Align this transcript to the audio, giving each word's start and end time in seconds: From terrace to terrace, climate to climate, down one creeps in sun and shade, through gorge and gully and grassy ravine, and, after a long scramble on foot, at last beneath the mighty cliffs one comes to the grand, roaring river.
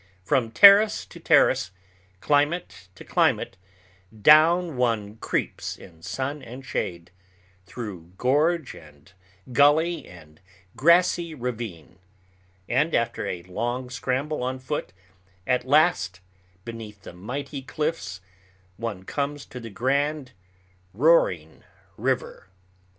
From 0.23 0.49
terrace 0.49 1.05
to 1.05 1.19
terrace, 1.19 1.69
climate 2.21 2.87
to 2.95 3.03
climate, 3.05 3.55
down 4.23 4.75
one 4.75 5.17
creeps 5.17 5.77
in 5.77 6.01
sun 6.01 6.41
and 6.41 6.65
shade, 6.65 7.11
through 7.67 8.13
gorge 8.17 8.73
and 8.73 9.11
gully 9.53 10.07
and 10.07 10.41
grassy 10.75 11.35
ravine, 11.35 11.99
and, 12.67 12.95
after 12.95 13.27
a 13.27 13.43
long 13.43 13.91
scramble 13.91 14.41
on 14.41 14.57
foot, 14.57 14.91
at 15.45 15.65
last 15.65 16.19
beneath 16.65 17.03
the 17.03 17.13
mighty 17.13 17.61
cliffs 17.61 18.21
one 18.77 19.03
comes 19.03 19.45
to 19.45 19.59
the 19.59 19.69
grand, 19.69 20.31
roaring 20.95 21.63
river. 21.95 22.49